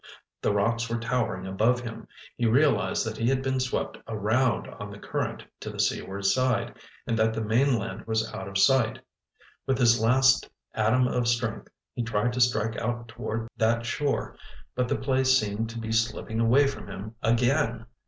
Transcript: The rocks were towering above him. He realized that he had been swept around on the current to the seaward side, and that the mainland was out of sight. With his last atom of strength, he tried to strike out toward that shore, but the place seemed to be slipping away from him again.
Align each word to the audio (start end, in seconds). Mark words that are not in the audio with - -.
The 0.41 0.51
rocks 0.51 0.89
were 0.89 0.97
towering 0.97 1.45
above 1.45 1.81
him. 1.81 2.07
He 2.35 2.47
realized 2.47 3.05
that 3.05 3.17
he 3.17 3.29
had 3.29 3.43
been 3.43 3.59
swept 3.59 3.99
around 4.07 4.65
on 4.67 4.89
the 4.89 4.97
current 4.97 5.45
to 5.59 5.69
the 5.69 5.79
seaward 5.79 6.25
side, 6.25 6.73
and 7.05 7.15
that 7.19 7.35
the 7.35 7.43
mainland 7.43 8.07
was 8.07 8.33
out 8.33 8.47
of 8.47 8.57
sight. 8.57 8.97
With 9.67 9.77
his 9.77 10.01
last 10.01 10.49
atom 10.73 11.07
of 11.07 11.27
strength, 11.27 11.67
he 11.93 12.01
tried 12.01 12.33
to 12.33 12.41
strike 12.41 12.77
out 12.77 13.09
toward 13.09 13.47
that 13.57 13.85
shore, 13.85 14.35
but 14.73 14.87
the 14.87 14.95
place 14.97 15.37
seemed 15.37 15.69
to 15.69 15.77
be 15.79 15.91
slipping 15.91 16.39
away 16.39 16.65
from 16.65 16.87
him 16.87 17.13
again. 17.21 17.85